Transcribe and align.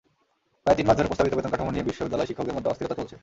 প্রায় 0.63 0.77
তিন 0.77 0.85
মাস 0.87 0.95
ধরে 0.97 1.09
প্রস্তাবিত 1.09 1.33
বেতনকাঠামো 1.37 1.73
নিয়ে 1.73 1.87
বিশ্ববিদ্যালয় 1.89 2.27
শিক্ষকদের 2.29 2.55
মধ্যে 2.57 2.71
অস্থিরতা 2.71 2.95
চলছে। 2.99 3.15